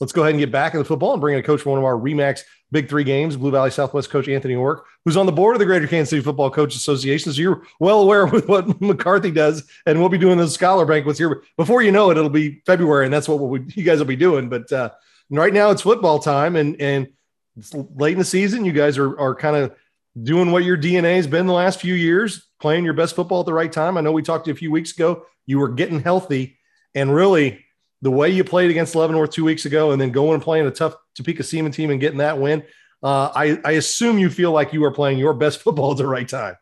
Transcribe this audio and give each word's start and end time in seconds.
Let's 0.00 0.12
go 0.12 0.22
ahead 0.22 0.34
and 0.34 0.40
get 0.40 0.52
back 0.52 0.74
in 0.74 0.78
the 0.78 0.84
football 0.84 1.12
and 1.12 1.20
bring 1.20 1.34
in 1.34 1.40
a 1.40 1.42
coach 1.42 1.62
for 1.62 1.70
one 1.70 1.78
of 1.78 1.84
our 1.84 1.94
Remax 1.94 2.42
Big 2.70 2.88
Three 2.88 3.02
games, 3.02 3.36
Blue 3.36 3.50
Valley 3.50 3.70
Southwest 3.70 4.10
coach 4.10 4.28
Anthony 4.28 4.54
Ork, 4.54 4.86
who's 5.04 5.16
on 5.16 5.26
the 5.26 5.32
board 5.32 5.56
of 5.56 5.60
the 5.60 5.66
Greater 5.66 5.88
Kansas 5.88 6.10
City 6.10 6.22
Football 6.22 6.50
Coach 6.50 6.76
Association. 6.76 7.32
So 7.32 7.40
you're 7.40 7.62
well 7.80 8.00
aware 8.00 8.26
with 8.26 8.48
what 8.48 8.80
McCarthy 8.80 9.32
does, 9.32 9.68
and 9.86 9.98
we'll 9.98 10.08
be 10.08 10.18
doing 10.18 10.38
those 10.38 10.54
scholar 10.54 10.86
banquets 10.86 11.18
here. 11.18 11.42
Before 11.56 11.82
you 11.82 11.90
know 11.90 12.10
it, 12.10 12.18
it'll 12.18 12.30
be 12.30 12.62
February, 12.64 13.06
and 13.06 13.12
that's 13.12 13.28
what 13.28 13.40
we, 13.40 13.64
you 13.74 13.82
guys 13.82 13.98
will 13.98 14.06
be 14.06 14.16
doing. 14.16 14.48
But 14.48 14.70
uh, 14.70 14.90
right 15.30 15.52
now 15.52 15.70
it's 15.70 15.82
football 15.82 16.20
time, 16.20 16.54
and 16.56 16.80
and 16.80 17.08
it's 17.56 17.74
late 17.74 18.12
in 18.12 18.18
the 18.18 18.24
season. 18.24 18.64
You 18.64 18.72
guys 18.72 18.98
are 18.98 19.18
are 19.18 19.34
kind 19.34 19.56
of 19.56 19.74
doing 20.22 20.52
what 20.52 20.64
your 20.64 20.76
DNA 20.76 21.16
has 21.16 21.26
been 21.26 21.46
the 21.46 21.52
last 21.52 21.80
few 21.80 21.94
years, 21.94 22.46
playing 22.60 22.84
your 22.84 22.94
best 22.94 23.16
football 23.16 23.40
at 23.40 23.46
the 23.46 23.52
right 23.52 23.72
time. 23.72 23.96
I 23.96 24.00
know 24.00 24.12
we 24.12 24.22
talked 24.22 24.44
to 24.44 24.50
you 24.50 24.54
a 24.54 24.58
few 24.58 24.70
weeks 24.70 24.92
ago. 24.92 25.26
You 25.46 25.58
were 25.58 25.70
getting 25.70 26.00
healthy, 26.00 26.58
and 26.94 27.12
really 27.12 27.64
the 28.02 28.10
way 28.10 28.30
you 28.30 28.44
played 28.44 28.70
against 28.70 28.94
Leavenworth 28.94 29.30
two 29.30 29.44
weeks 29.44 29.64
ago 29.64 29.90
and 29.90 30.00
then 30.00 30.10
going 30.10 30.34
and 30.34 30.42
playing 30.42 30.66
a 30.66 30.70
tough 30.70 30.94
Topeka 31.14 31.42
Seaman 31.42 31.72
team 31.72 31.90
and 31.90 32.00
getting 32.00 32.18
that 32.18 32.38
win, 32.38 32.62
uh, 33.02 33.30
I, 33.34 33.60
I 33.64 33.72
assume 33.72 34.18
you 34.18 34.30
feel 34.30 34.52
like 34.52 34.72
you 34.72 34.84
are 34.84 34.90
playing 34.90 35.18
your 35.18 35.34
best 35.34 35.60
football 35.62 35.92
at 35.92 35.98
the 35.98 36.06
right 36.06 36.28
time. 36.28 36.56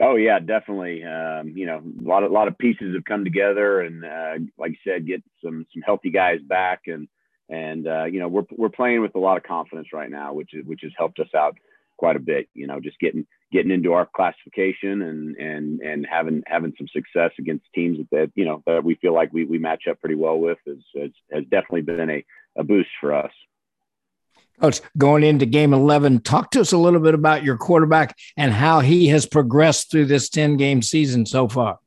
Oh 0.00 0.16
yeah, 0.16 0.40
definitely. 0.40 1.04
Um, 1.04 1.52
you 1.56 1.64
know, 1.64 1.78
a 1.78 2.08
lot 2.08 2.24
of 2.24 2.32
lot 2.32 2.48
of 2.48 2.58
pieces 2.58 2.92
have 2.94 3.04
come 3.04 3.22
together, 3.22 3.82
and 3.82 4.04
uh, 4.04 4.34
like 4.58 4.72
you 4.72 4.76
said, 4.84 5.06
get 5.06 5.22
some 5.44 5.64
some 5.72 5.82
healthy 5.82 6.10
guys 6.10 6.40
back, 6.42 6.82
and 6.86 7.06
and 7.48 7.86
uh, 7.86 8.04
you 8.04 8.18
know 8.18 8.26
we're 8.26 8.46
we're 8.50 8.68
playing 8.68 9.00
with 9.00 9.14
a 9.14 9.20
lot 9.20 9.36
of 9.36 9.44
confidence 9.44 9.88
right 9.92 10.10
now, 10.10 10.32
which 10.32 10.54
is 10.54 10.64
which 10.66 10.80
has 10.82 10.90
helped 10.98 11.20
us 11.20 11.28
out 11.36 11.56
quite 11.98 12.16
a 12.16 12.20
bit. 12.20 12.48
You 12.52 12.66
know, 12.66 12.80
just 12.80 12.98
getting 12.98 13.26
getting 13.52 13.70
into 13.70 13.92
our 13.92 14.06
classification 14.06 15.02
and 15.02 15.36
and 15.36 15.80
and 15.80 16.06
having 16.10 16.42
having 16.46 16.72
some 16.78 16.88
success 16.88 17.30
against 17.38 17.64
teams 17.74 17.98
that 18.10 18.32
you 18.34 18.44
know 18.44 18.62
that 18.66 18.82
we 18.82 18.94
feel 18.96 19.14
like 19.14 19.32
we, 19.32 19.44
we 19.44 19.58
match 19.58 19.84
up 19.88 20.00
pretty 20.00 20.14
well 20.14 20.38
with 20.38 20.58
has, 20.66 20.78
has, 20.96 21.10
has 21.30 21.44
definitely 21.44 21.82
been 21.82 22.10
a, 22.10 22.24
a 22.56 22.64
boost 22.64 22.88
for 23.00 23.14
us. 23.14 23.30
Coach, 24.60 24.80
going 24.96 25.22
into 25.24 25.46
game 25.46 25.72
11, 25.72 26.20
talk 26.20 26.50
to 26.52 26.60
us 26.60 26.72
a 26.72 26.78
little 26.78 27.00
bit 27.00 27.14
about 27.14 27.42
your 27.42 27.56
quarterback 27.56 28.16
and 28.36 28.52
how 28.52 28.80
he 28.80 29.08
has 29.08 29.26
progressed 29.26 29.90
through 29.90 30.06
this 30.06 30.28
10 30.28 30.56
game 30.56 30.82
season 30.82 31.26
so 31.26 31.48
far. 31.48 31.78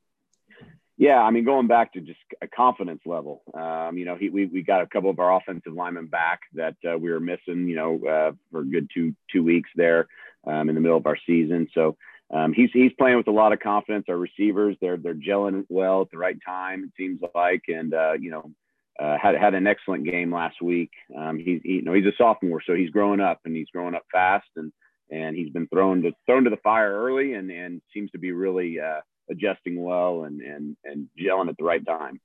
Yeah, 0.98 1.22
I 1.22 1.30
mean, 1.30 1.46
going 1.46 1.68
back 1.68 1.94
to 1.94 2.02
just 2.02 2.20
a 2.42 2.48
confidence 2.48 3.02
level, 3.06 3.44
um, 3.54 3.98
you 3.98 4.06
know, 4.06 4.16
he, 4.16 4.30
we, 4.30 4.46
we 4.46 4.62
got 4.62 4.82
a 4.82 4.88
couple 4.88 5.10
of 5.10 5.20
our 5.20 5.36
offensive 5.36 5.74
linemen 5.74 6.08
back 6.08 6.42
that 6.54 6.76
uh, 6.90 6.98
we 6.98 7.12
were 7.12 7.20
missing, 7.20 7.68
you 7.68 7.76
know, 7.76 8.06
uh, 8.06 8.32
for 8.50 8.62
a 8.62 8.66
good 8.66 8.90
two 8.94 9.14
two 9.32 9.44
weeks 9.44 9.70
there 9.76 10.08
um, 10.46 10.70
in 10.70 10.76
the 10.76 10.82
middle 10.82 10.98
of 10.98 11.06
our 11.06 11.18
season. 11.26 11.68
So 11.74 11.98
um, 12.34 12.54
he's 12.54 12.70
he's 12.74 12.92
playing 12.98 13.18
with 13.18 13.28
a 13.28 13.32
lot 13.32 13.54
of 13.54 13.60
confidence. 13.60 14.06
Our 14.10 14.18
receivers, 14.18 14.76
they're 14.82 14.98
they're 14.98 15.16
gelling 15.16 15.66
well 15.70 16.02
at 16.02 16.12
the 16.12 16.18
right 16.18 16.38
time. 16.46 16.84
It 16.86 16.92
seems 16.98 17.22
like, 17.34 17.64
and 17.68 17.94
uh, 17.94 18.14
you 18.20 18.32
know, 18.32 18.52
uh, 19.00 19.18
had 19.22 19.36
had 19.36 19.54
an 19.54 19.68
excellent 19.68 20.06
game 20.06 20.34
last 20.34 20.62
week. 20.62 20.92
Um, 21.16 21.38
he's 21.38 21.62
he, 21.64 21.74
you 21.74 21.82
know 21.84 21.94
he's 21.94 22.06
a 22.06 22.14
sophomore, 22.18 22.62
so 22.66 22.74
he's 22.74 22.90
growing 22.90 23.20
up 23.20 23.40
and 23.46 23.56
he's 23.56 23.70
growing 23.72 23.96
up 23.96 24.04
fast, 24.12 24.48
and 24.56 24.72
and 25.12 25.36
he's 25.36 25.52
been 25.52 25.68
thrown 25.68 26.02
to 26.04 26.14
thrown 26.26 26.46
to 26.46 26.50
the 26.50 26.58
fire 26.58 26.94
early, 26.94 27.34
and 27.34 27.52
and 27.52 27.82
seems 27.94 28.12
to 28.12 28.20
be 28.20 28.32
really. 28.32 28.80
Uh, 28.80 29.02
adjusting 29.30 29.82
well 29.82 30.24
and 30.24 30.42
and 30.42 30.78
and 30.84 31.08
gelling 31.20 31.50
at 31.50 31.58
the 31.58 31.64
right 31.64 31.86
time. 31.86 32.20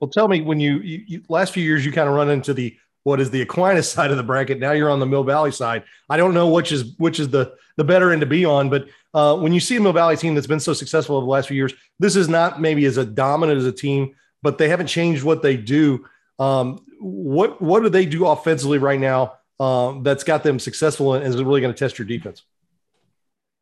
Well, 0.00 0.10
tell 0.10 0.26
me 0.26 0.40
when 0.40 0.58
you, 0.58 0.80
you, 0.80 1.04
you 1.06 1.22
last 1.28 1.52
few 1.52 1.62
years 1.62 1.86
you 1.86 1.92
kind 1.92 2.08
of 2.08 2.14
run 2.14 2.28
into 2.28 2.52
the 2.52 2.76
what 3.04 3.20
is 3.20 3.30
the 3.30 3.42
Aquinas 3.42 3.88
side 3.92 4.10
of 4.10 4.16
the 4.16 4.22
bracket. 4.22 4.58
Now 4.58 4.72
you're 4.72 4.90
on 4.90 5.00
the 5.00 5.06
Mill 5.06 5.24
Valley 5.24 5.52
side. 5.52 5.84
I 6.08 6.16
don't 6.16 6.34
know 6.34 6.48
which 6.48 6.72
is 6.72 6.94
which 6.98 7.20
is 7.20 7.28
the 7.28 7.54
the 7.76 7.84
better 7.84 8.12
end 8.12 8.20
to 8.20 8.26
be 8.26 8.44
on, 8.44 8.68
but 8.68 8.88
uh, 9.14 9.36
when 9.36 9.52
you 9.52 9.60
see 9.60 9.76
a 9.76 9.80
Mill 9.80 9.92
Valley 9.92 10.16
team 10.16 10.34
that's 10.34 10.46
been 10.46 10.60
so 10.60 10.72
successful 10.72 11.16
over 11.16 11.24
the 11.24 11.30
last 11.30 11.48
few 11.48 11.56
years, 11.56 11.72
this 11.98 12.16
is 12.16 12.28
not 12.28 12.60
maybe 12.60 12.84
as 12.84 12.96
a 12.96 13.04
dominant 13.04 13.58
as 13.58 13.66
a 13.66 13.72
team, 13.72 14.14
but 14.42 14.58
they 14.58 14.68
haven't 14.68 14.88
changed 14.88 15.24
what 15.24 15.42
they 15.42 15.56
do. 15.56 16.06
Um, 16.38 16.84
what 17.00 17.60
what 17.60 17.82
do 17.82 17.88
they 17.88 18.06
do 18.06 18.26
offensively 18.26 18.78
right 18.78 19.00
now 19.00 19.34
um, 19.58 20.02
that's 20.02 20.24
got 20.24 20.42
them 20.42 20.58
successful 20.58 21.14
and 21.14 21.24
is 21.24 21.42
really 21.42 21.60
going 21.60 21.72
to 21.72 21.78
test 21.78 21.98
your 21.98 22.06
defense? 22.06 22.42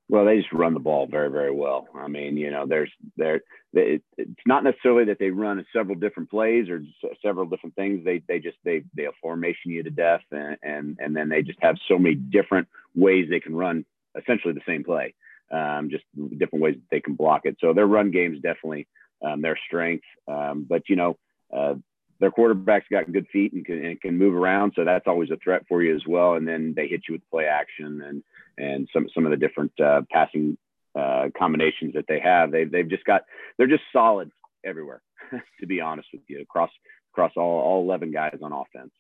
Well, 0.09 0.25
they 0.25 0.39
just 0.39 0.53
run 0.53 0.75
the 0.75 0.81
ball 0.81 1.07
very, 1.07 1.31
very 1.31 1.53
well. 1.53 1.87
I 1.95 2.09
mean, 2.09 2.37
you 2.37 2.51
know, 2.51 2.67
there's 2.67 2.91
there. 3.17 3.43
It's 3.73 4.03
not 4.47 4.65
necessarily 4.65 5.05
that 5.07 5.19
they 5.19 5.31
run 5.31 5.65
several 5.73 5.97
different 5.97 6.31
plays 6.31 6.69
or 6.69 6.83
several 7.23 7.47
different 7.47 7.77
things. 7.77 8.05
They 8.05 8.23
they 8.27 8.41
just 8.41 8.57
they 8.65 8.83
they'll 8.95 9.13
formation 9.23 9.71
you 9.71 9.83
to 9.83 9.91
death, 9.91 10.23
and 10.33 10.57
and 10.63 10.99
and 11.01 11.17
then 11.17 11.29
they 11.29 11.43
just 11.43 11.63
have 11.63 11.77
so 11.89 11.99
many 11.99 12.17
different 12.17 12.69
ways 12.95 13.29
they 13.29 13.41
can 13.41 13.55
run 13.55 13.85
essentially 14.19 14.55
the 14.55 14.61
same 14.67 14.83
play, 14.83 15.15
um, 15.53 15.89
just 15.91 16.05
different 16.37 16.63
ways 16.63 16.77
they 16.91 17.01
can 17.01 17.15
block 17.15 17.43
it. 17.45 17.57
So 17.61 17.73
their 17.73 17.87
run 17.87 18.11
game 18.11 18.35
is 18.35 18.41
definitely 18.41 18.89
um, 19.23 19.41
their 19.41 19.59
strength. 19.67 20.05
Um, 20.27 20.67
but 20.69 20.89
you 20.89 20.97
know, 20.97 21.17
uh, 21.55 21.75
their 22.19 22.33
quarterback's 22.33 22.87
got 22.91 23.13
good 23.13 23.29
feet 23.33 23.53
and 23.53 23.65
can, 23.65 23.85
and 23.85 24.01
can 24.01 24.19
move 24.19 24.35
around, 24.35 24.73
so 24.75 24.85
that's 24.85 25.07
always 25.07 25.31
a 25.31 25.37
threat 25.37 25.65
for 25.69 25.83
you 25.83 25.95
as 25.95 26.03
well. 26.07 26.35
And 26.35 26.47
then 26.47 26.75
they 26.75 26.89
hit 26.89 27.03
you 27.09 27.15
with 27.15 27.31
play 27.31 27.47
action 27.47 28.03
and 28.03 28.23
and 28.59 28.89
some 28.93 29.09
some 29.15 29.25
of 29.25 29.31
the 29.31 29.37
different 29.37 29.79
uh, 29.81 30.03
passing 30.11 30.59
uh, 30.99 31.29
combinations 31.37 31.95
that 31.95 32.07
they 32.09 32.21
have. 32.21 32.51
They've 32.51 32.71
they've 32.71 32.89
just 32.89 33.05
got 33.05 33.23
they're 33.57 33.67
just 33.67 33.85
solid 33.93 34.31
everywhere. 34.65 35.03
to 35.61 35.67
be 35.67 35.81
honest 35.81 36.09
with 36.13 36.23
you, 36.29 36.41
across 36.41 36.71
across 37.13 37.33
all 37.37 37.61
all 37.61 37.83
eleven 37.83 38.13
guys 38.13 38.39
on 38.43 38.53
offense. 38.53 38.93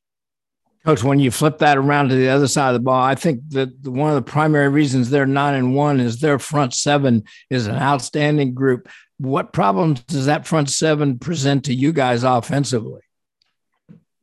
Coach, 0.85 1.05
when 1.05 1.21
you 1.21 1.31
flip 1.31 1.59
that 1.59 1.77
around 1.77 2.09
to 2.09 2.15
the 2.15 2.31
other 2.31 2.49
side 2.49 2.69
of 2.69 2.75
the 2.75 2.81
ball, 2.81 3.03
I 3.03 3.15
think 3.15 3.43
that 3.51 3.87
one 3.87 4.09
of 4.09 4.15
the 4.15 4.31
primary 4.31 4.69
reasons 4.69 5.11
they're 5.11 5.27
nine 5.27 5.55
and 5.55 5.75
one 5.75 6.01
is 6.01 6.21
their 6.21 6.39
front 6.39 6.73
seven 6.73 7.25
is 7.51 7.67
an 7.67 7.77
outstanding 7.77 8.55
group. 8.55 8.89
What 9.19 9.53
problems 9.53 10.01
does 10.05 10.25
that 10.25 10.47
front 10.47 10.71
seven 10.71 11.19
present 11.19 11.67
to 11.67 11.75
you 11.75 11.93
guys 11.93 12.25
offensively? 12.25 13.03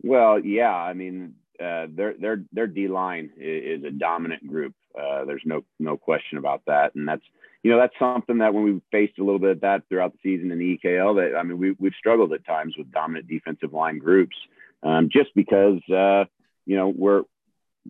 Well, 0.02 0.40
yeah, 0.40 0.74
I 0.74 0.94
mean, 0.94 1.36
uh, 1.64 1.88
their 1.90 2.14
their 2.20 2.44
their 2.52 2.68
D 2.68 2.88
line 2.88 3.32
is, 3.38 3.84
a 3.84 3.92
dominant 3.92 4.48
group. 4.48 4.74
Uh, 4.98 5.26
there's 5.26 5.44
no 5.46 5.64
no 5.80 5.98
question 5.98 6.38
about 6.38 6.62
that, 6.68 6.96
and 6.96 7.08
that's 7.08 7.24
you 7.64 7.72
know 7.72 7.78
that's 7.78 7.98
something 8.00 8.40
that 8.40 8.54
when 8.54 8.64
we 8.64 8.82
faced 8.92 9.20
a 9.20 9.24
little 9.24 9.40
bit 9.40 9.52
of 9.52 9.62
that 9.62 9.84
throughout 9.90 10.14
the 10.14 10.20
season 10.24 10.52
in 10.52 10.60
the 10.60 10.80
EKL, 10.84 11.16
that 11.16 11.38
I 11.38 11.44
mean 11.44 11.58
we 11.58 11.76
we've 11.80 11.94
struggled 11.98 12.34
at 12.34 12.46
times 12.46 12.76
with 12.78 12.92
dominant 12.92 13.28
defensive 13.28 13.74
line 13.74 13.98
groups, 13.98 14.36
um, 14.84 15.10
just 15.12 15.30
because 15.36 15.82
uh, 15.90 16.26
you 16.66 16.76
know 16.76 16.94
we're 16.96 17.24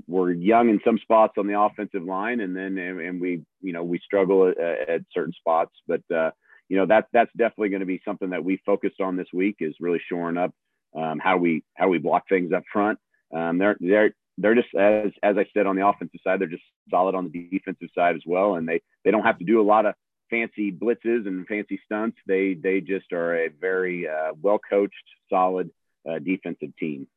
we're 0.07 0.31
young 0.31 0.69
in 0.69 0.79
some 0.85 1.00
spots 1.00 1.33
on 1.38 1.47
the 1.47 1.59
offensive 1.59 2.03
line, 2.03 2.39
and 2.39 2.56
then 2.56 2.77
and, 2.77 3.00
and 3.00 3.22
we 3.22 3.44
you 3.61 3.73
know 3.73 3.83
we 3.83 4.00
struggle 4.00 4.47
at, 4.47 4.57
at 4.89 5.01
certain 5.13 5.33
spots, 5.33 5.72
but 5.88 6.01
uh, 6.13 6.31
you 6.69 6.77
know 6.77 6.85
that 6.85 7.07
that's 7.11 7.31
definitely 7.35 7.69
going 7.69 7.81
to 7.81 7.85
be 7.85 8.01
something 8.06 8.29
that 8.29 8.44
we 8.44 8.61
focused 8.66 9.01
on 9.01 9.16
this 9.16 9.27
week 9.33 9.57
is 9.59 9.75
really 9.79 10.01
shoring 10.07 10.38
up 10.38 10.53
um, 10.95 11.19
how 11.19 11.38
we 11.38 11.63
how 11.75 11.88
we 11.88 11.97
block 11.97 12.27
things 12.29 12.51
up 12.53 12.63
front. 12.72 13.00
Um, 13.33 13.57
they're 13.57 13.77
they're 13.79 14.13
they're 14.38 14.55
just 14.55 14.73
as 14.75 15.11
as 15.23 15.38
I 15.38 15.45
said 15.53 15.65
on 15.65 15.75
the 15.75 15.85
offensive 15.88 16.19
side, 16.23 16.39
they're 16.39 16.47
just 16.47 16.63
solid 16.89 17.15
on 17.15 17.29
the 17.29 17.49
defensive 17.51 17.89
side 17.95 18.15
as 18.15 18.23
well, 18.25 18.55
and 18.55 18.67
they 18.67 18.81
they 19.03 19.11
don't 19.11 19.23
have 19.23 19.39
to 19.39 19.45
do 19.45 19.61
a 19.61 19.63
lot 19.63 19.85
of 19.85 19.95
fancy 20.29 20.71
blitzes 20.71 21.27
and 21.27 21.47
fancy 21.47 21.79
stunts. 21.85 22.17
They 22.27 22.53
they 22.53 22.81
just 22.81 23.11
are 23.13 23.45
a 23.45 23.49
very 23.49 24.07
uh, 24.07 24.33
well 24.41 24.59
coached, 24.59 24.95
solid 25.29 25.69
uh, 26.09 26.19
defensive 26.19 26.75
team. 26.77 27.07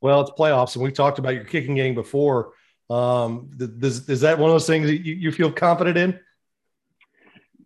Well, 0.00 0.20
it's 0.20 0.30
playoffs, 0.30 0.74
and 0.74 0.84
we've 0.84 0.94
talked 0.94 1.18
about 1.18 1.34
your 1.34 1.44
kicking 1.44 1.74
game 1.74 1.94
before. 1.94 2.52
Um, 2.90 3.50
is, 3.58 4.08
is 4.08 4.20
that 4.20 4.38
one 4.38 4.50
of 4.50 4.54
those 4.54 4.66
things 4.66 4.86
that 4.86 5.04
you, 5.04 5.14
you 5.14 5.32
feel 5.32 5.50
confident 5.50 5.96
in? 5.96 6.20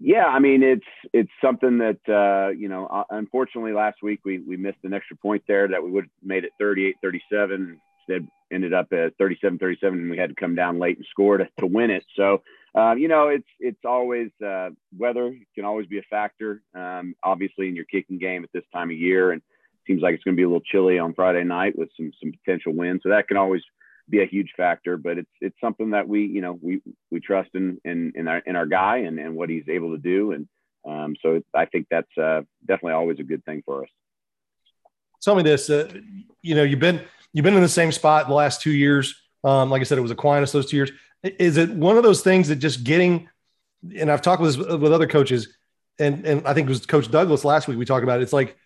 Yeah, 0.00 0.26
I 0.26 0.38
mean 0.38 0.62
it's 0.62 0.86
it's 1.12 1.30
something 1.42 1.78
that 1.78 1.98
uh, 2.08 2.50
you 2.50 2.68
know. 2.68 2.86
Uh, 2.86 3.04
unfortunately, 3.10 3.72
last 3.72 4.02
week 4.02 4.20
we 4.24 4.38
we 4.38 4.56
missed 4.56 4.78
an 4.84 4.94
extra 4.94 5.16
point 5.16 5.42
there 5.48 5.66
that 5.68 5.82
we 5.82 5.90
would 5.90 6.04
have 6.04 6.10
made 6.22 6.44
it 6.44 6.52
38-37. 6.60 7.76
Instead, 8.08 8.28
ended 8.50 8.72
up 8.72 8.86
at 8.92 9.18
37-37, 9.18 9.82
and 9.82 10.10
we 10.10 10.16
had 10.16 10.30
to 10.30 10.34
come 10.34 10.54
down 10.54 10.78
late 10.78 10.96
and 10.96 11.06
score 11.10 11.36
to, 11.36 11.46
to 11.58 11.66
win 11.66 11.90
it. 11.90 12.04
So, 12.16 12.42
um, 12.74 12.96
you 12.98 13.08
know, 13.08 13.28
it's 13.28 13.48
it's 13.58 13.84
always 13.84 14.30
uh, 14.44 14.70
weather 14.96 15.36
can 15.54 15.64
always 15.64 15.86
be 15.86 15.98
a 15.98 16.02
factor. 16.08 16.62
Um, 16.74 17.14
obviously, 17.22 17.68
in 17.68 17.76
your 17.76 17.84
kicking 17.84 18.18
game 18.18 18.44
at 18.44 18.50
this 18.52 18.64
time 18.72 18.90
of 18.90 18.96
year, 18.96 19.32
and 19.32 19.42
seems 19.86 20.02
like 20.02 20.14
it's 20.14 20.24
going 20.24 20.36
to 20.36 20.40
be 20.40 20.44
a 20.44 20.48
little 20.48 20.60
chilly 20.60 20.98
on 20.98 21.14
Friday 21.14 21.44
night 21.44 21.76
with 21.76 21.88
some 21.96 22.12
some 22.22 22.32
potential 22.32 22.72
wind. 22.72 23.00
So 23.02 23.08
that 23.08 23.26
can 23.26 23.36
always 23.36 23.62
be 24.08 24.22
a 24.22 24.26
huge 24.26 24.52
factor, 24.56 24.96
but 24.96 25.18
it's 25.18 25.30
it's 25.40 25.60
something 25.60 25.90
that 25.90 26.08
we 26.08 26.24
you 26.26 26.40
know 26.40 26.58
we 26.60 26.80
we 27.10 27.20
trust 27.20 27.50
in 27.54 27.80
in 27.84 28.12
in 28.14 28.28
our 28.28 28.38
in 28.38 28.56
our 28.56 28.66
guy 28.66 28.98
and 28.98 29.18
and 29.18 29.34
what 29.36 29.50
he's 29.50 29.68
able 29.68 29.92
to 29.92 29.98
do, 29.98 30.32
and 30.32 30.48
um, 30.86 31.16
so 31.22 31.42
I 31.54 31.66
think 31.66 31.86
that's 31.90 32.16
uh, 32.16 32.42
definitely 32.66 32.92
always 32.92 33.18
a 33.18 33.24
good 33.24 33.44
thing 33.44 33.62
for 33.64 33.82
us. 33.82 33.90
Tell 35.20 35.34
me 35.34 35.42
this: 35.42 35.68
uh, 35.68 35.92
you 36.42 36.54
know, 36.54 36.62
you've 36.62 36.80
been 36.80 37.00
you've 37.32 37.44
been 37.44 37.54
in 37.54 37.62
the 37.62 37.68
same 37.68 37.92
spot 37.92 38.28
the 38.28 38.34
last 38.34 38.62
two 38.62 38.72
years. 38.72 39.14
Um, 39.44 39.70
like 39.70 39.80
I 39.80 39.84
said, 39.84 39.98
it 39.98 40.02
was 40.02 40.10
Aquinas 40.10 40.52
those 40.52 40.70
two 40.70 40.76
years. 40.76 40.90
Is 41.22 41.56
it 41.56 41.70
one 41.70 41.96
of 41.96 42.02
those 42.02 42.22
things 42.22 42.48
that 42.48 42.56
just 42.56 42.84
getting? 42.84 43.28
And 43.96 44.10
I've 44.10 44.22
talked 44.22 44.40
with 44.40 44.56
with 44.56 44.92
other 44.92 45.06
coaches, 45.06 45.56
and 45.98 46.24
and 46.26 46.46
I 46.46 46.54
think 46.54 46.66
it 46.66 46.70
was 46.70 46.86
Coach 46.86 47.10
Douglas 47.10 47.44
last 47.44 47.68
week. 47.68 47.78
We 47.78 47.84
talked 47.84 48.04
about 48.04 48.20
it. 48.20 48.22
It's 48.22 48.32
like 48.32 48.56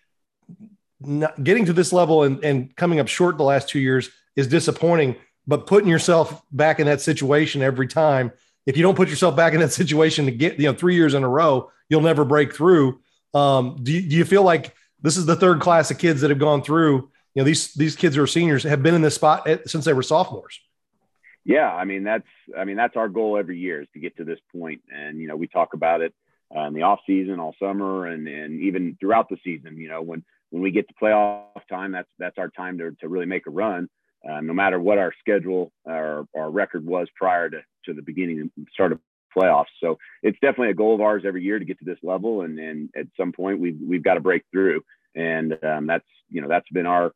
getting 1.42 1.64
to 1.66 1.72
this 1.72 1.92
level 1.92 2.22
and 2.22 2.44
and 2.44 2.74
coming 2.76 3.00
up 3.00 3.08
short 3.08 3.36
the 3.36 3.44
last 3.44 3.68
two 3.68 3.80
years 3.80 4.10
is 4.36 4.46
disappointing. 4.46 5.16
But 5.46 5.66
putting 5.66 5.88
yourself 5.88 6.42
back 6.52 6.78
in 6.78 6.86
that 6.86 7.00
situation 7.00 7.62
every 7.62 7.88
time, 7.88 8.32
if 8.66 8.76
you 8.76 8.82
don't 8.82 8.94
put 8.96 9.08
yourself 9.08 9.34
back 9.34 9.54
in 9.54 9.60
that 9.60 9.72
situation 9.72 10.26
to 10.26 10.30
get 10.30 10.58
you 10.58 10.66
know 10.66 10.74
three 10.74 10.94
years 10.94 11.14
in 11.14 11.24
a 11.24 11.28
row, 11.28 11.70
you'll 11.88 12.00
never 12.00 12.24
break 12.24 12.54
through. 12.54 13.00
Um, 13.34 13.78
do 13.82 13.92
you, 13.92 14.08
do 14.08 14.16
you 14.16 14.24
feel 14.24 14.42
like 14.42 14.74
this 15.00 15.16
is 15.16 15.26
the 15.26 15.36
third 15.36 15.60
class 15.60 15.90
of 15.90 15.98
kids 15.98 16.20
that 16.20 16.30
have 16.30 16.38
gone 16.38 16.62
through? 16.62 17.10
You 17.34 17.42
know, 17.42 17.44
these 17.44 17.74
these 17.74 17.96
kids 17.96 18.16
who 18.16 18.22
are 18.22 18.26
seniors 18.26 18.62
have 18.62 18.82
been 18.82 18.94
in 18.94 19.02
this 19.02 19.14
spot 19.14 19.48
at, 19.48 19.68
since 19.68 19.84
they 19.84 19.92
were 19.92 20.02
sophomores. 20.02 20.60
Yeah, 21.44 21.72
I 21.72 21.84
mean 21.84 22.04
that's 22.04 22.28
I 22.56 22.64
mean 22.64 22.76
that's 22.76 22.96
our 22.96 23.08
goal 23.08 23.36
every 23.36 23.58
year 23.58 23.82
is 23.82 23.88
to 23.94 24.00
get 24.00 24.16
to 24.18 24.24
this 24.24 24.38
point, 24.54 24.82
and 24.90 25.20
you 25.20 25.26
know 25.26 25.36
we 25.36 25.48
talk 25.48 25.74
about 25.74 26.00
it 26.00 26.14
uh, 26.54 26.62
in 26.62 26.74
the 26.74 26.82
off 26.82 27.00
season, 27.06 27.40
all 27.40 27.54
summer, 27.58 28.06
and 28.06 28.28
and 28.28 28.60
even 28.60 28.96
throughout 29.00 29.28
the 29.28 29.38
season. 29.42 29.76
You 29.76 29.88
know 29.88 30.02
when 30.02 30.24
when 30.50 30.62
we 30.62 30.70
get 30.70 30.86
to 30.88 30.94
playoff 30.94 31.66
time, 31.68 31.92
that's 31.92 32.10
that's 32.18 32.38
our 32.38 32.48
time 32.48 32.78
to 32.78 32.92
to 33.00 33.08
really 33.08 33.26
make 33.26 33.46
a 33.46 33.50
run. 33.50 33.88
Uh, 34.28 34.40
no 34.40 34.52
matter 34.52 34.78
what 34.78 34.98
our 34.98 35.12
schedule 35.18 35.72
or 35.84 36.26
our 36.36 36.50
record 36.50 36.86
was 36.86 37.08
prior 37.16 37.50
to, 37.50 37.60
to 37.84 37.92
the 37.92 38.02
beginning 38.02 38.50
and 38.56 38.68
start 38.72 38.92
of 38.92 39.00
playoffs. 39.36 39.72
So 39.80 39.98
it's 40.22 40.38
definitely 40.40 40.70
a 40.70 40.74
goal 40.74 40.94
of 40.94 41.00
ours 41.00 41.22
every 41.26 41.42
year 41.42 41.58
to 41.58 41.64
get 41.64 41.78
to 41.80 41.84
this 41.84 41.98
level. 42.02 42.42
And, 42.42 42.58
and 42.58 42.90
at 42.96 43.06
some 43.16 43.32
point 43.32 43.58
we've, 43.58 43.78
we've 43.84 44.04
got 44.04 44.14
to 44.14 44.20
break 44.20 44.44
through. 44.52 44.82
And 45.14 45.58
um, 45.64 45.86
that's, 45.86 46.06
you 46.28 46.40
know, 46.40 46.48
that's 46.48 46.68
been 46.70 46.86
our, 46.86 47.12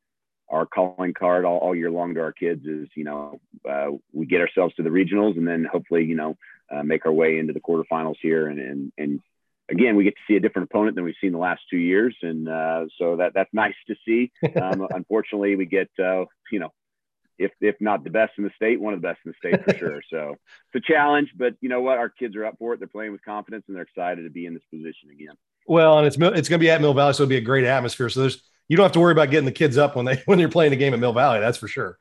our 0.49 0.67
calling 0.67 1.14
card 1.14 1.44
all, 1.44 1.58
all 1.58 1.75
year 1.75 1.91
long 1.91 2.14
to 2.14 2.20
our 2.20 2.32
kids 2.32 2.64
is, 2.67 2.88
you 2.97 3.05
know, 3.05 3.41
uh, 3.69 3.88
we 4.12 4.26
get 4.26 4.41
ourselves 4.41 4.75
to 4.75 4.82
the 4.82 4.91
regionals 4.91 5.37
and 5.37 5.47
then 5.47 5.67
hopefully, 5.70 6.05
you 6.05 6.14
know, 6.14 6.37
uh, 6.75 6.82
make 6.82 7.06
our 7.06 7.12
way 7.12 7.38
into 7.38 7.52
the 7.52 7.61
quarterfinals 7.61 8.17
here. 8.20 8.49
And, 8.49 8.59
and, 8.59 8.93
and 8.99 9.20
again, 9.70 9.97
we 9.97 10.05
get 10.05 10.14
to 10.14 10.23
see 10.29 10.37
a 10.37 10.41
different 10.41 10.69
opponent 10.70 10.94
than 10.94 11.05
we've 11.05 11.14
seen 11.20 11.32
the 11.32 11.38
last 11.38 11.62
two 11.70 11.79
years. 11.79 12.17
And 12.23 12.49
uh, 12.49 12.87
so 12.99 13.17
that, 13.17 13.32
that's 13.35 13.50
nice 13.55 13.75
to 13.88 13.94
see. 14.05 14.32
Um, 14.61 14.87
unfortunately, 14.91 15.56
we 15.56 15.67
get, 15.67 15.91
uh, 15.99 16.25
you 16.50 16.61
know, 16.61 16.73
if 17.38 17.53
if 17.61 17.77
not 17.81 18.05
the 18.05 18.11
best 18.11 18.33
in 18.38 18.44
the 18.44 18.50
state, 18.56 18.81
one 18.81 18.94
of 18.94 19.00
the 19.00 19.09
best 19.09 19.21
in 19.25 19.33
the 19.33 19.49
state 19.49 19.65
for 19.65 19.75
sure. 19.79 20.03
So 20.11 20.37
it's 20.73 20.85
a 20.85 20.93
challenge, 20.93 21.31
but 21.37 21.55
you 21.61 21.69
know 21.69 21.81
what? 21.81 21.99
Our 21.99 22.09
kids 22.09 22.37
are 22.37 22.44
up 22.44 22.56
for 22.59 22.75
it. 22.75 22.79
They're 22.79 22.88
playing 22.88 23.12
with 23.12 23.25
confidence 23.25 23.65
and 23.69 23.77
they're 23.77 23.85
excited 23.85 24.23
to 24.23 24.31
be 24.31 24.47
in 24.47 24.55
this 24.55 24.62
position 24.71 25.11
again. 25.12 25.35
Well, 25.67 25.99
and 25.99 26.06
it's 26.06 26.17
it's 26.17 26.49
going 26.49 26.61
to 26.61 26.65
be 26.65 26.71
at 26.71 26.81
Mill 26.81 26.94
Valley, 26.94 27.12
so 27.12 27.25
it'll 27.25 27.31
be 27.31 27.37
a 27.37 27.41
great 27.41 27.65
atmosphere. 27.65 28.09
So 28.09 28.21
there's 28.21 28.43
you 28.69 28.77
don't 28.77 28.85
have 28.85 28.93
to 28.93 29.00
worry 29.00 29.12
about 29.12 29.31
getting 29.31 29.44
the 29.44 29.53
kids 29.53 29.79
up 29.79 29.97
when 29.97 30.05
they 30.05 30.23
when 30.27 30.38
you're 30.38 30.49
playing 30.49 30.73
a 30.73 30.77
game 30.77 30.94
at 30.94 31.00
Mill 31.00 31.12
Valley. 31.12 31.41
That's 31.41 31.59
for 31.59 31.69
sure. 31.69 31.99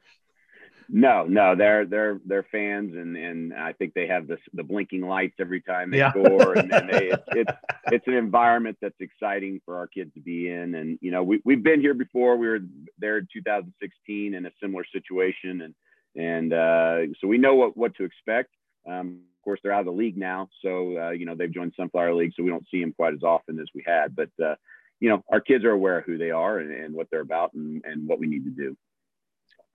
No, 0.87 1.25
no, 1.25 1.55
they're 1.55 1.85
they're 1.85 2.19
they're 2.25 2.45
fans, 2.51 2.93
and 2.95 3.17
and 3.17 3.53
I 3.53 3.73
think 3.73 3.93
they 3.93 4.07
have 4.07 4.27
this 4.27 4.39
the 4.53 4.63
blinking 4.63 5.01
lights 5.01 5.35
every 5.39 5.61
time 5.61 5.89
they 5.89 5.97
yeah. 5.97 6.11
score, 6.11 6.53
and, 6.53 6.71
and 6.71 6.89
they, 6.89 7.07
it's, 7.09 7.23
it's 7.27 7.51
it's 7.91 8.07
an 8.07 8.13
environment 8.13 8.77
that's 8.81 8.99
exciting 8.99 9.61
for 9.65 9.77
our 9.77 9.87
kids 9.87 10.13
to 10.13 10.19
be 10.19 10.47
in. 10.47 10.75
And 10.75 10.99
you 11.01 11.09
know, 11.09 11.23
we 11.23 11.41
we've 11.43 11.63
been 11.63 11.81
here 11.81 11.95
before. 11.95 12.37
We 12.37 12.47
were 12.47 12.59
there 12.99 13.17
in 13.17 13.27
2016 13.31 14.33
in 14.33 14.45
a 14.45 14.51
similar 14.61 14.85
situation, 14.91 15.61
and 15.61 15.75
and 16.15 16.53
uh, 16.53 17.13
so 17.19 17.27
we 17.27 17.37
know 17.37 17.55
what 17.55 17.75
what 17.77 17.95
to 17.95 18.03
expect. 18.03 18.49
Um, 18.87 19.21
of 19.39 19.43
course, 19.43 19.59
they're 19.63 19.71
out 19.71 19.81
of 19.81 19.85
the 19.85 19.91
league 19.91 20.17
now, 20.17 20.49
so 20.63 20.97
uh, 20.97 21.09
you 21.11 21.25
know 21.25 21.35
they've 21.35 21.51
joined 21.51 21.73
Sunflower 21.77 22.13
League, 22.15 22.33
so 22.35 22.43
we 22.43 22.49
don't 22.49 22.65
see 22.69 22.81
them 22.81 22.93
quite 22.93 23.13
as 23.13 23.23
often 23.23 23.59
as 23.59 23.67
we 23.75 23.83
had. 23.85 24.15
But 24.15 24.29
uh, 24.43 24.55
you 24.99 25.09
know, 25.09 25.23
our 25.29 25.41
kids 25.41 25.63
are 25.65 25.71
aware 25.71 25.99
of 25.99 26.05
who 26.05 26.17
they 26.17 26.31
are 26.31 26.59
and, 26.59 26.71
and 26.71 26.93
what 26.93 27.07
they're 27.11 27.21
about, 27.21 27.53
and, 27.53 27.83
and 27.85 28.07
what 28.07 28.19
we 28.19 28.27
need 28.27 28.45
to 28.45 28.51
do. 28.51 28.77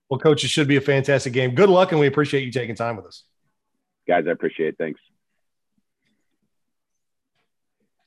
Well, 0.09 0.19
coach, 0.19 0.43
it 0.43 0.49
should 0.49 0.67
be 0.67 0.75
a 0.75 0.81
fantastic 0.81 1.31
game. 1.31 1.55
Good 1.55 1.69
luck, 1.69 1.91
and 1.91 1.99
we 1.99 2.07
appreciate 2.07 2.43
you 2.43 2.51
taking 2.51 2.75
time 2.75 2.97
with 2.97 3.05
us. 3.05 3.23
Guys, 4.07 4.25
I 4.27 4.31
appreciate 4.31 4.69
it. 4.69 4.75
Thanks. 4.77 4.99